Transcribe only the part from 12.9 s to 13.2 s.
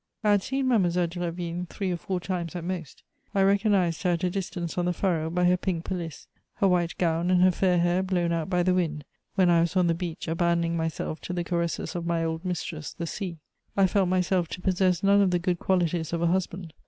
the